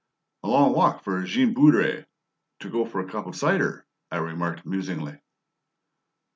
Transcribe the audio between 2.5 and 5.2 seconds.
to go for a cup of cider," I remarked musingly.